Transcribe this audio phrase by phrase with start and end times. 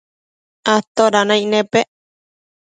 [0.75, 1.87] atoda naic nepec